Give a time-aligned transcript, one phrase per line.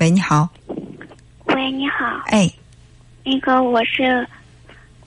[0.00, 0.48] 喂，你好。
[1.46, 2.06] 喂，你好。
[2.26, 2.48] 哎，
[3.24, 4.26] 那个我是，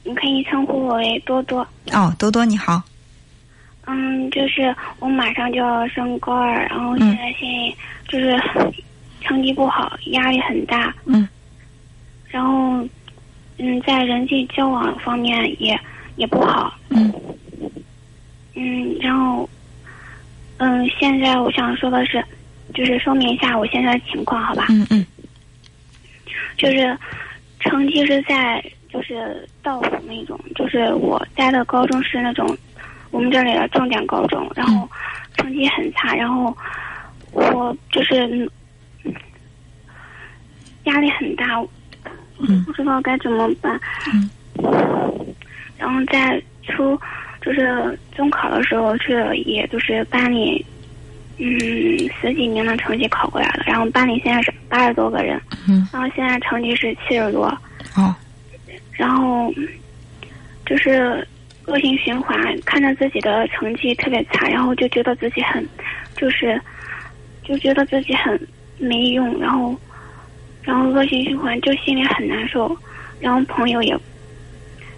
[0.03, 1.65] 你可以称呼我为多多。
[1.93, 2.81] 哦，多多你好。
[3.85, 7.75] 嗯，就是我马上就要升高二，然后现在心里
[8.09, 8.37] 就是
[9.21, 10.93] 成绩不好，压力很大。
[11.05, 11.27] 嗯。
[12.27, 12.85] 然后，
[13.59, 15.79] 嗯，在人际交往方面也
[16.17, 16.73] 也不好。
[16.89, 17.13] 嗯。
[18.55, 19.49] 嗯，然后，
[20.57, 22.23] 嗯，现在我想说的是，
[22.73, 24.65] 就是说明一下我现在的情况，好吧？
[24.69, 25.05] 嗯嗯。
[26.57, 26.97] 就是
[27.59, 32.57] 成绩是在就是倒数那种，就是我待的高中是那种
[33.09, 34.87] 我们这里的重点高中，然后
[35.37, 36.55] 成绩很差，然后
[37.31, 38.49] 我就是
[40.83, 41.61] 压力很大，
[42.65, 43.79] 不知道该怎么办。
[44.13, 44.29] 嗯。
[45.77, 46.99] 然后在初
[47.41, 50.63] 就是中考的时候是也就是班里。
[51.37, 57.45] 嗯，十几名的成绩考过来了，然后班里现在是八十多个人，嗯，然后现在成绩是七十多，
[57.95, 58.13] 哦，
[58.91, 59.51] 然后
[60.65, 61.27] 就是
[61.65, 65.67] 恶性循环，看着自己的成绩特别差，然后就觉得自己很，
[66.15, 66.61] 就是
[67.43, 68.39] 就觉得自己很
[68.77, 69.75] 没用，然后
[70.61, 72.77] 然后恶性循环就心里很难受，
[73.19, 73.97] 然后朋友也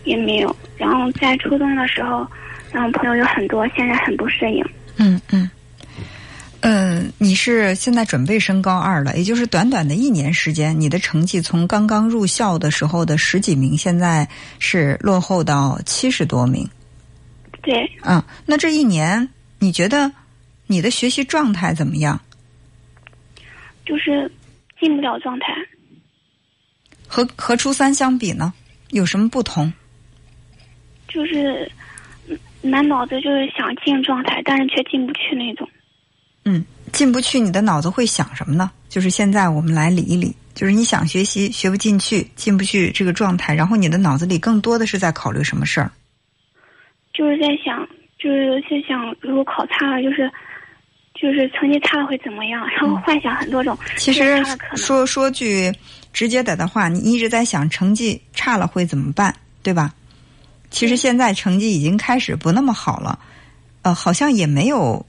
[0.03, 2.28] 也没有，然后在初中的时候，
[2.73, 4.62] 然后朋友有很多，现在很不适应，
[4.97, 5.40] 嗯嗯。
[5.44, 5.50] 嗯，
[7.17, 14.28] 你是现在准备升高二了，也就是短短的一年时间，你的成绩从刚刚入校的时候的十几名，现在
[14.59, 16.69] 是落后到七十多名。
[17.61, 17.91] 对。
[18.03, 19.28] 嗯，那这一年
[19.59, 20.11] 你觉得
[20.67, 22.19] 你的学习状态怎么样？
[23.86, 24.31] 就是
[24.80, 25.47] 进不了状态。
[27.08, 28.53] 和和初三相比呢，
[28.91, 29.72] 有什么不同？
[31.09, 31.69] 就是
[32.61, 35.67] 满脑子就是想进状态，但是却进不去那种。
[36.45, 38.69] 嗯，进不去，你的脑子会想什么呢？
[38.89, 45.89] 就是现在我们来理一理，就是你想学习学不进去，进不去这个状态，然后你的脑子里更多的是在考虑什么事儿？
[47.13, 47.88] 就是在想，
[48.19, 50.29] 就是在想，如果考差了，就是
[51.16, 52.68] 就是成绩差了会怎么样？
[52.68, 53.78] 然后幻想很多种。
[53.97, 54.44] 其实
[54.75, 55.72] 说说句
[56.12, 59.94] 直接点的话，你一直在想成绩差了会怎么办，对吧？
[60.69, 63.18] 其实现在成绩已经开始不那么好了，
[63.84, 65.03] 呃，好像也没有。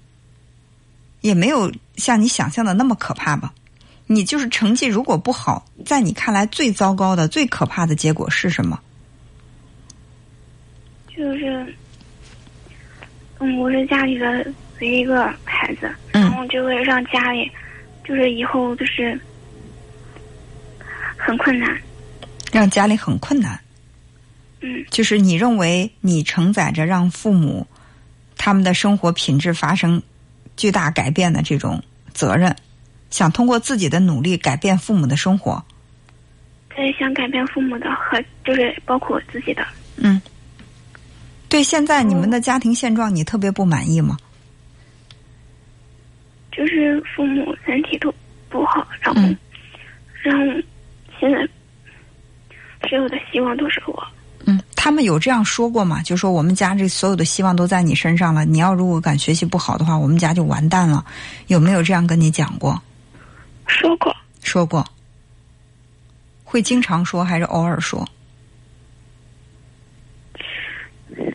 [1.25, 3.51] 也没有像你想象的那么可怕吧？
[4.07, 8.79] 你就是成绩如果不好，在你看来最糟糕的、最可怕的结果是什么？
[11.09, 11.75] 就是，
[13.39, 14.47] 嗯，我是家里的
[14.83, 17.51] 唯一一个孩子，然后就会让家里，
[18.07, 19.19] 就是以后就是
[21.17, 21.75] 很困难，
[22.53, 23.59] 让家里很困难。
[24.61, 27.67] 嗯，就是你认为你承载着让父母
[28.37, 30.03] 他们的生活品质发生。
[30.57, 31.83] 巨大改变的这种
[32.13, 32.55] 责任，
[33.11, 35.63] 想通过自己的努力改变父母的生活。
[36.75, 39.65] 对，想改变父母的和就是包括我自己的。
[39.97, 40.21] 嗯，
[41.49, 44.17] 对，现在你们的家庭现状你特别不满意吗？
[46.51, 48.15] 就是父母身体都
[48.49, 49.21] 不好，然后，
[50.23, 50.45] 然后
[51.19, 51.49] 现在
[52.89, 54.07] 所有的希望都是我。
[54.85, 56.03] 嗯，他们有这样说过吗？
[56.03, 58.45] 就说我们家这所有的希望都在你身上了。
[58.45, 61.03] 你要如果敢学习不好的话，我们家就完蛋了。
[61.47, 62.79] 有没有这样跟你讲过？
[63.67, 64.15] 说过。
[64.43, 64.85] 说过。
[66.45, 68.07] 会经常说还是偶尔说？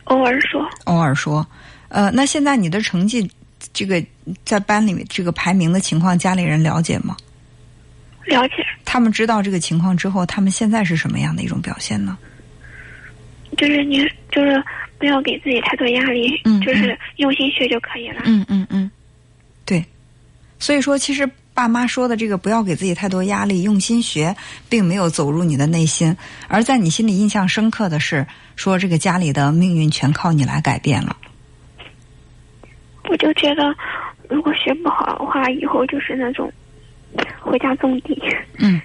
[0.03, 0.69] 偶尔说。
[0.83, 1.45] 偶尔说。
[1.87, 3.27] 呃，那现在你的成绩，
[3.73, 4.03] 这个
[4.45, 7.17] 在班里面这个排名的情况，家里人了解吗？
[8.25, 8.63] 了解。
[8.85, 12.15] 他们知道这个情况之后，他们现在是什么样的一种表现呢？
[13.57, 13.99] 就是你，
[14.31, 14.63] 就是
[14.97, 18.21] 不要给自己太多压力，嗯，就是用心学就可以了。
[18.25, 18.89] 嗯嗯嗯，
[19.65, 19.83] 对。
[20.59, 24.35] 所以说，其实爸妈说的这个不要给自己太多压力，用心学，
[24.67, 26.15] 并没有走入你的内心，
[26.47, 31.15] 而在你心里印象深刻的是，说这个家里的命运全靠你来改变了。
[33.05, 33.75] 我就觉得，
[34.29, 36.51] 如果学不好的话，以后就是那种
[37.39, 38.21] 回家种地。
[38.57, 38.79] 嗯，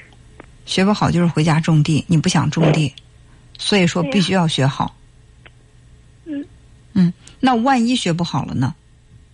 [0.65, 2.93] 学不好就是回家种地，你不想种地。
[3.59, 4.97] 所以说，必须要学好。
[6.24, 6.45] 嗯。
[6.92, 8.74] 嗯，那万一学不好了呢？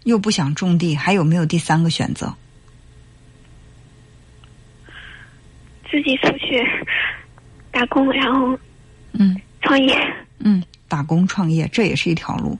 [0.05, 2.35] 又不想种地，还有没有第三个选择？
[5.91, 6.65] 自己出去
[7.71, 8.59] 打工，然后
[9.13, 9.97] 嗯，创业。
[10.39, 12.59] 嗯，打工创业，这也是一条路。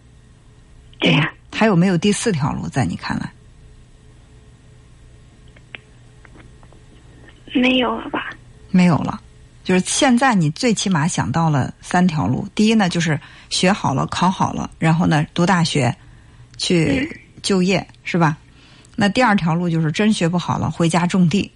[0.99, 1.33] 对呀。
[1.53, 2.69] 还有没有第四条路？
[2.69, 3.33] 在你看来？
[7.55, 8.31] 没有了吧？
[8.71, 9.21] 没有了。
[9.63, 12.49] 就是现在，你最起码想到了三条路。
[12.55, 13.21] 第一呢，就是
[13.51, 15.95] 学好了、考好了，然后呢，读大学，
[16.57, 18.37] 去就业，是吧？
[18.97, 21.51] 那第二条路就是真学不好了，回家种地。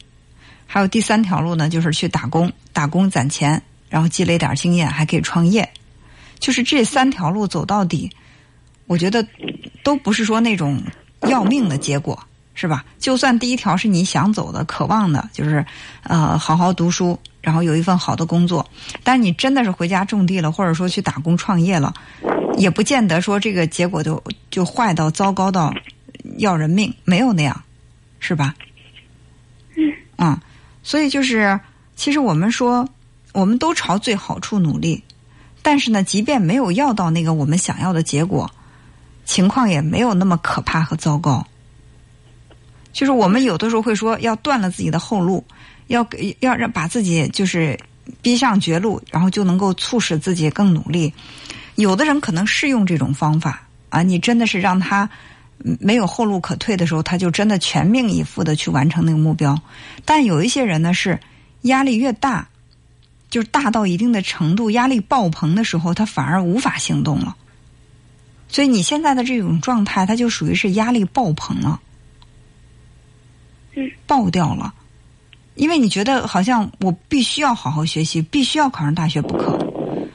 [0.67, 5.69] 还有第三条路呢，就是去打工，打工攒钱，然后积累点经验，还可以创业。
[6.39, 8.11] 就是这三条路走到底，
[8.87, 9.27] 我觉得
[9.83, 10.83] 都不是说那种
[11.23, 12.19] 要命的结果，
[12.55, 12.85] 是吧？
[12.99, 15.65] 就算第一条是你想走的、渴望的，就是
[16.05, 18.65] 呃好好读书，然后有一份好的工作，
[19.03, 21.93] 但是你真的是回家种地了，或者说去打工创业了，
[22.57, 25.75] 也不见得说这个结果就就坏到糟糕到
[26.39, 27.63] 要人命，没有那样，
[28.21, 28.55] 是吧？
[29.77, 29.93] 嗯。
[30.17, 30.41] 啊，
[30.83, 31.59] 所以就是，
[31.97, 32.89] 其实我们说，
[33.33, 35.03] 我们都朝最好处努力。
[35.61, 38.49] 但是呢，即便没有要到那个我们想要的结果，
[39.25, 41.45] 情况也没有那么可怕和糟糕。
[42.95, 45.45] 就是我们有的时候会说要断了自己的后路，
[45.89, 46.07] 要
[46.41, 47.79] 要让把自己就是
[48.23, 51.13] 逼上绝路，然后就能够促使自己更努力。
[51.75, 55.11] 有的人可能适用这种方法啊，你真的是让他
[55.59, 59.61] 没有后路可退的时候，他就真的全命以赴的去完成那个目标。
[60.07, 61.21] 但有一些人呢，是
[61.63, 62.49] 压力越大。
[63.31, 67.35] 就是大到一定的程度，压力爆棚的时候，他反而无法行动了。
[68.49, 71.81] 所以你现在的这种状态，它就属于是压力爆棚了，
[74.07, 74.73] 爆掉了。
[75.55, 79.57] 因为你觉得好像我必须要好好学习，必须要考上大学不可。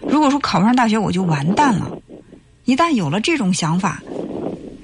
[0.01, 1.89] 如果说考不上大学，我就完蛋了。
[2.65, 4.03] 一旦有了这种想法，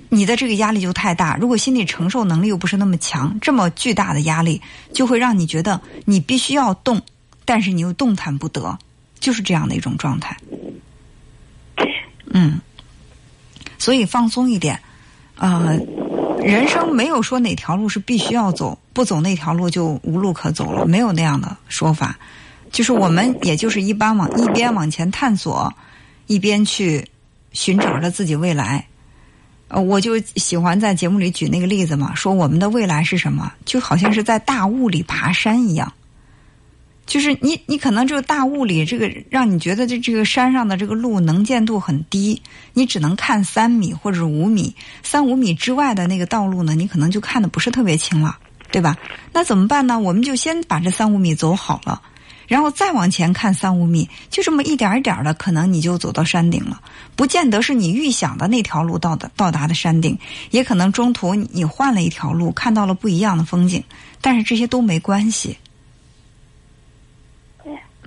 [0.09, 1.35] 你的这个压力就太大。
[1.35, 4.61] 如果心理承受能力又不是那么强，这么巨大的压力
[4.93, 7.01] 就会让你觉得你必须要动。
[7.43, 8.79] 但是你又动弹不得，
[9.19, 10.35] 就是这样的一种状态。
[12.31, 12.59] 嗯，
[13.77, 14.81] 所以放松一点，
[15.35, 15.77] 呃，
[16.45, 22.15] 人生没有说哪条路是必须要走，不走那条路就无路可走了，没有那样的说法。
[22.71, 25.73] 就是我们也就是一般往一边往前探索，
[26.27, 27.03] 一边去
[27.51, 28.85] 寻找着自己未来。
[29.69, 35.91] 呃，我就喜欢在节目里举那个例子嘛，说我们的未来是什么，就好像是在大雾里爬山一样。
[37.05, 42.41] 就是你，你可能这个大雾里，这个让你觉得这这个山上的这个路能见度很低，
[42.73, 48.37] 你只能看三米或者五米，三五米之外的那个道路呢，你可能就看的不是特别清了，
[48.71, 48.97] 对吧？
[49.31, 49.99] 那怎么办呢？
[49.99, 52.01] 我们就先把这三五米走好了，
[52.47, 56.81] 然后再往前看三五米，就这么一点一点的，可能你就走到山顶了。
[57.15, 60.17] 不见得是你预想的那条路到的到达的山顶，
[60.49, 63.83] 也可能中途你换了一条路，看到了不一样的风景，
[64.21, 65.55] 但是这些都没关系。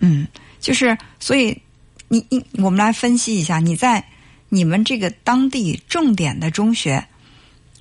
[0.00, 0.26] 嗯，
[0.60, 1.60] 就是所以，
[2.08, 4.04] 你你我们来分析一下，你在
[4.48, 7.04] 你们这个当地重点的中学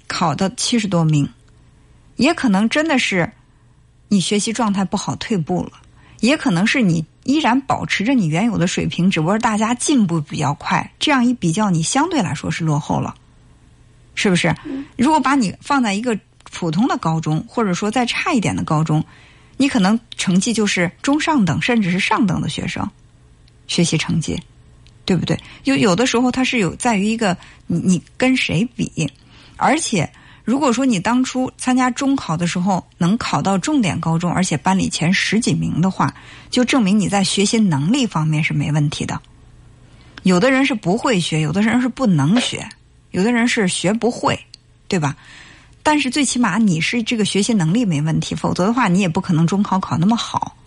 [0.07, 1.29] 考的七十多名，
[2.15, 3.31] 也可能真的是
[4.07, 5.73] 你学习状态不好退步了，
[6.19, 13.15] 也可能是你依然保持着你原有的水平，只不过大家进步比较快，这样一比较，你相对来说是落后了，
[14.15, 14.55] 是不是？
[14.97, 16.17] 如果把你放在一个
[16.51, 19.03] 普通的高中，或者说再差一点的高中。
[19.57, 22.87] 你可能成绩就是中上等，甚至是上等的学生，
[23.67, 24.39] 学习成绩，
[25.03, 25.37] 对不对？
[25.63, 29.11] 有有的时候它是有在于一个你你跟谁比，
[29.55, 30.09] 而且
[30.43, 36.13] 如果说你当初参加中考的时候能考到重点高中，而且班里前十几名的话，
[36.49, 39.19] 就证明你在学习能力方面是没问题的。
[40.23, 42.67] 有的人是不会学，有的人是不能学，
[43.11, 44.39] 有的人是学不会，
[44.87, 45.15] 对吧？
[45.87, 50.57] 但是最起码你是这个学习能力没问题，否则的话你也不可能中考考那么好。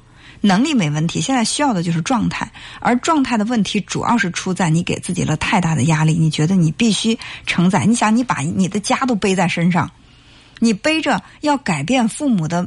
[0.41, 2.51] 能力没问题，现在需要的就是状态，
[2.81, 7.85] 而状态的问题主要是出在你给自己了太大的压力，你觉得你必须承载。
[7.85, 9.91] 你想，你把你的家都背在身上，
[10.59, 12.67] 你背着要改变父母的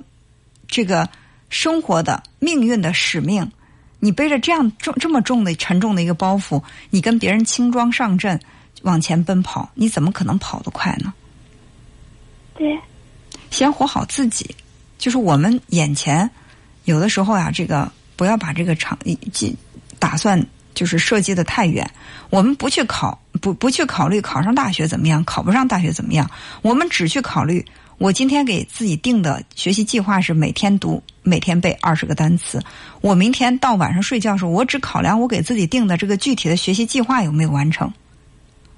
[0.68, 1.10] 这个
[1.50, 3.52] 生活的命运的使命，
[4.00, 8.40] 你背着这样重这么重的沉重的一个包袱，你跟别人轻装上阵
[8.84, 11.12] 往前奔跑，你怎么可能跑得快呢？
[12.56, 12.80] 对，
[13.50, 14.56] 先活好自己，
[14.98, 16.30] 就是我们眼前
[16.86, 18.98] 有的时候呀，这个不要把这个长
[19.32, 19.56] 计
[20.00, 20.44] 打算
[20.74, 21.90] 就是设计的太远。
[22.30, 26.30] 我们不去考，不不去考虑考上大学怎么样，考不上大学怎么样。
[26.62, 27.66] 我们只去考虑，
[27.98, 32.60] 我今天给自己定的学习计划是每天读、每天背二十个单词。
[33.02, 37.92] 我明天到晚上睡觉时候，我只考量我给自己定的这个具体的学习计划有没有完成。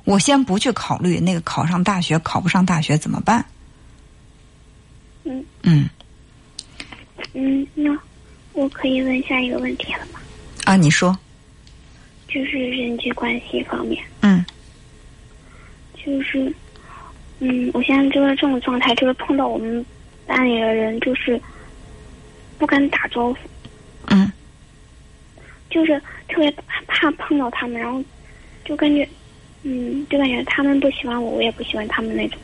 [0.03, 3.43] 我先不去考虑那个考上大学、考不上大学怎么办。
[5.25, 5.45] 嗯。
[5.63, 5.89] 嗯
[7.33, 7.97] 嗯，那
[8.53, 10.19] 我可以问下一个问题了吗？
[10.63, 11.15] 啊，你说，
[12.27, 14.45] 就是人际关系方面，嗯。
[16.03, 16.53] 就是
[17.39, 19.83] 嗯，我现在就是这种状态，就是碰到我们
[20.25, 21.39] 班里的人，就是
[22.57, 23.37] 不敢打招呼，
[24.07, 24.31] 嗯。
[25.69, 26.53] 就是特别
[26.87, 28.01] 怕碰到他们，然后
[28.63, 29.07] 就感觉
[29.63, 32.39] 嗯，就感觉他们不喜欢我，我也不喜欢他们那种。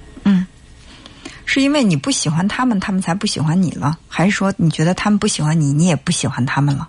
[1.51, 1.53] 嗯。
[1.53, 6.87] 是因为你不喜欢他们，他们才不喜欢你了，还是说你觉得他们不喜欢你，你也不喜欢他们了？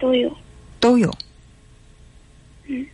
[0.00, 0.36] 都有。
[0.80, 1.14] 都有。
[2.66, 2.84] 嗯。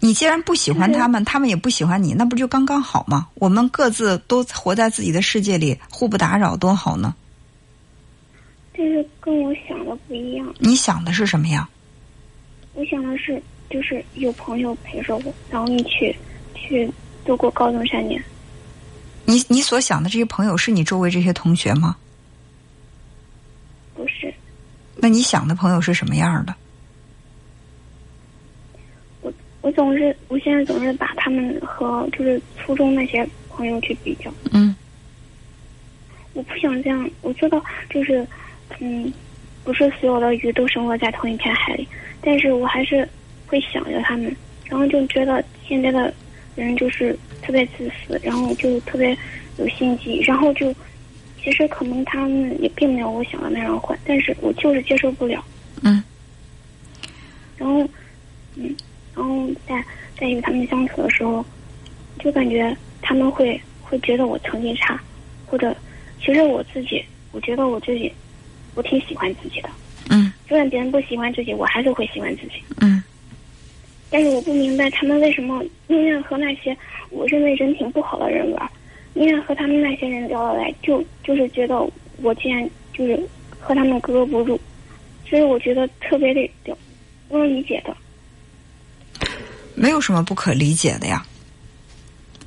[0.00, 3.28] 你既然不喜欢他们，他们也不喜欢你，那不就刚刚好吗？
[3.34, 7.14] 我们各自都活在自己的世界里，互不打扰，多好呢。
[8.74, 10.54] 但是跟我想的不一样。
[10.58, 11.68] 你想的是什么呀？
[12.74, 16.16] 我想的是，就是有朋友陪着我，然后一起
[16.54, 16.90] 去
[17.26, 18.22] 度过高中三年。
[19.24, 21.96] 你你所想的这些朋友是你周围这些同学吗？
[23.94, 24.32] 不是。
[24.96, 26.54] 那你想的朋友是什么样的？
[29.20, 34.32] 我我总是，我现在总是把他们和就是初中那些朋友去比较。
[34.52, 34.74] 嗯。
[36.32, 38.26] 我不想这样，我知道就是。
[38.80, 39.10] 嗯，
[39.62, 41.86] 不是所有的鱼都生活在同一片海里，
[42.20, 43.08] 但是我还是
[43.46, 46.12] 会想着他们，然后就觉得现在的
[46.64, 49.16] 人就是特别自私，然后就特别
[49.58, 50.74] 有心机，然后就
[51.42, 55.44] 其实可能他们也并没有我想的那样坏，但是我就是接受不了。
[55.82, 56.02] 嗯。
[57.56, 57.88] 然后，
[58.56, 58.74] 嗯，
[59.14, 59.84] 然后在
[60.18, 61.44] 在与他们相处的时候，
[62.18, 65.00] 就感觉他们会会觉得我成绩差，
[65.46, 65.74] 或者
[66.20, 68.12] 其实我自己，我觉得我自己。
[68.74, 69.70] 我挺喜欢自己的，
[70.10, 73.02] 嗯，就算别人不喜欢自己，我还是会喜欢自己，嗯。
[74.16, 76.74] 但是我不明白他们为什么宁愿和那些
[77.10, 78.70] 我认为人品不好的人玩，
[79.12, 81.86] 宁愿和他们那些人聊得来，就就是觉得
[82.22, 83.28] 我竟然就是
[83.60, 84.58] 和他们格格不入，
[85.28, 86.50] 所以我觉得特别的
[87.28, 87.94] 不能理解的。
[89.74, 91.22] 没有什么不可理解的呀，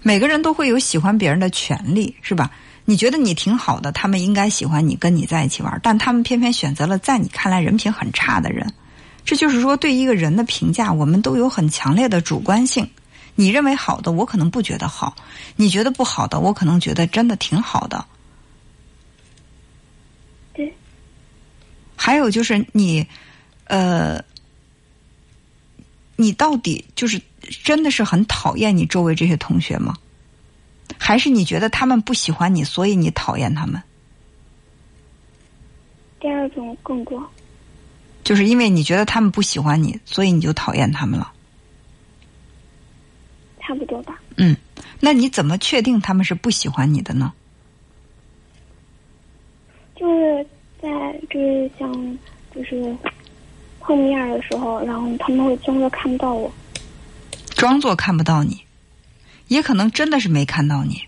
[0.01, 2.49] 每个人都会有喜欢别人的权利，是吧？
[2.85, 8.65] 你觉得你挺好的，他们应该喜欢你，跟你在一起玩，但他们偏偏选择了在你看来人品很差的人。
[9.29, 12.89] 这就是说，对一个人的评价，我们都有很强烈的主观性。
[13.35, 15.13] 你认为好的，我可能不觉得好；
[15.55, 18.03] 你觉得不好的，我可能觉得真的挺好的。
[20.51, 20.73] 对。
[21.95, 23.05] 还有就是你，
[23.65, 24.19] 呃，
[26.15, 27.21] 你到底就是
[27.63, 29.95] 真的是很讨厌你周围这些同学吗？
[30.97, 33.79] 还是你觉得他们不喜欢你，所以你讨厌他们？
[36.19, 37.23] 第二种更多，
[38.29, 41.33] 就是因为你觉得他们不喜欢你，所以你就讨厌他们了。
[43.59, 44.21] 差不多吧。
[44.37, 44.55] 嗯，
[44.99, 47.33] 那你怎么确定他们是不喜欢你的呢？
[49.95, 50.45] 就是
[50.79, 50.89] 在
[51.31, 51.91] 就是像
[52.53, 52.95] 就是
[53.79, 56.53] 碰面的时候，然后他们会装作看不到我，
[57.55, 58.61] 装作看不到你。
[59.47, 61.01] 也可能真的是没看到你，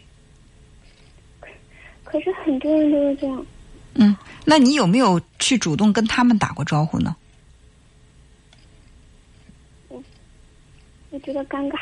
[2.03, 3.45] 可是很多人都是这样。
[3.93, 7.15] 嗯，那你有没有去主动跟他们打过招呼呢？
[9.89, 10.01] 我
[11.09, 11.77] 我觉得尴尬。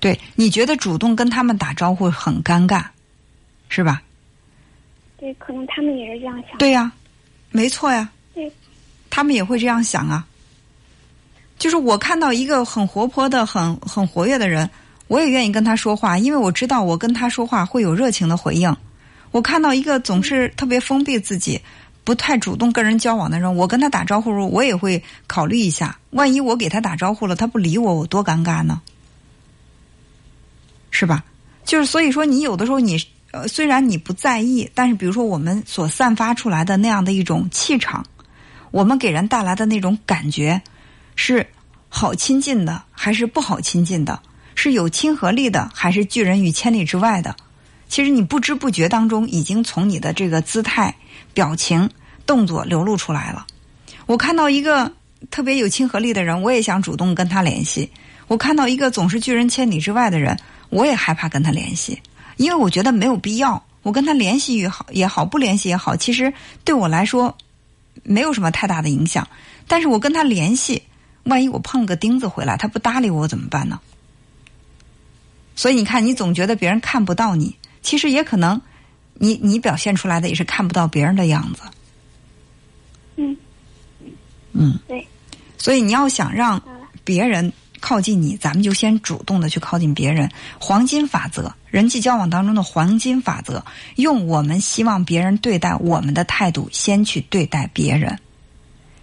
[0.00, 2.84] 对，你觉得主动跟他们打招呼很尴尬，
[3.68, 4.02] 是吧？
[5.18, 6.58] 对，可能他们也是这样想。
[6.58, 6.90] 对呀，
[7.50, 8.10] 没错呀。
[8.34, 8.50] 对，
[9.10, 10.26] 他们也会这样想啊。
[11.58, 14.68] 就是我看到一个很活泼的、很很活跃的人。
[15.08, 18.74] 我也愿意跟他说话，因为我知道我跟他说话会有热情的回应。
[19.32, 21.60] 我看到一个总是特别封闭自己、
[22.04, 28.80] 不太主动跟人交往的人，我跟他打招呼时候，我也会考虑一下，万一我给他打招呼了，他不理我，我多尴尬呢？
[30.90, 31.24] 是吧？
[31.64, 38.04] 就是所以说，你有的时候你呃，虽然你不在意，但是比如说我们所散发出来的那样的一种气场，
[38.70, 40.60] 我们给人带来的那种感觉，
[41.16, 41.46] 是
[41.88, 44.20] 好亲近的还是不好亲近的？
[44.54, 47.34] 是有亲和力的，还是拒人于千里之外的？
[47.92, 50.96] 其实你不知不觉当中，已经从你的这个姿态、
[51.34, 51.90] 表情、
[52.24, 53.46] 动作流露出来了。
[54.06, 54.90] 我看到一个
[55.30, 57.90] 特别有亲和力的人，我也想主动跟他联系；
[58.28, 60.38] 我看到一个总是拒人千里之外的人，
[60.70, 62.00] 我也害怕跟他联系，
[62.38, 63.62] 因为我觉得没有必要。
[63.82, 66.32] 我跟他联系也好，也好不联系也好，其实
[66.64, 67.36] 对我来说
[68.04, 69.28] 没有什么太大的影响。
[69.68, 70.82] 但是我跟他联系，
[71.24, 73.78] 万一我碰了个钉子回来，他不搭理我怎么办呢？
[75.54, 78.60] 所以你看，你总觉得别人看不到你，其实也可能，
[79.14, 81.62] 你你表现出来的也是看不到别人的样子。
[83.16, 83.36] 嗯。
[84.52, 84.78] 嗯。
[84.88, 85.06] 对。
[85.58, 86.60] 所以你要想让
[87.04, 90.30] 别人靠近你，咱们就先主动的去靠近别人。
[90.58, 93.64] 黄金法则，人际交往当中的黄金法则，
[93.96, 98.18] 用我们希望别人对待我们的态度，先去对待别人。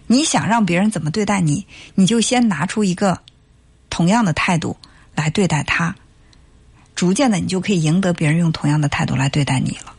[0.06, 3.20] 你想让别人怎么对待你，你就先拿出一个
[3.88, 4.76] 同样的态度
[5.14, 5.94] 来对待他。
[7.00, 9.94] 逐渐的，你就可以赢得别人用同样的态度来对待你了，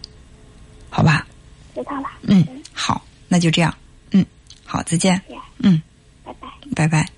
[0.92, 1.26] 好吧？
[1.74, 2.08] 知道了。
[2.22, 3.74] 嗯，好，那就这样。
[4.12, 4.24] 嗯，
[4.64, 5.20] 好，再见。
[5.58, 5.82] 嗯，
[6.24, 6.48] 拜拜。
[6.76, 7.10] 拜拜。